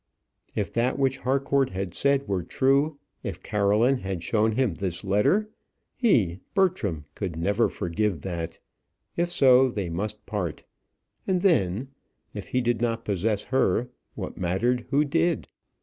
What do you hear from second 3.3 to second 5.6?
Caroline had shown him this letter,